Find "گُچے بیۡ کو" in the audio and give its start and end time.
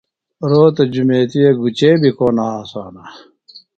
1.61-2.27